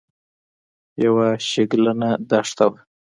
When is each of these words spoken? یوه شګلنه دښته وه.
یوه 1.05 1.27
شګلنه 1.49 2.09
دښته 2.29 2.65
وه. 2.71 2.79